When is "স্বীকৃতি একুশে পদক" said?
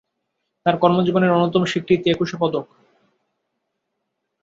1.65-2.65